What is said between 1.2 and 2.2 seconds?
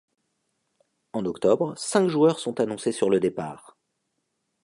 octobre, cinq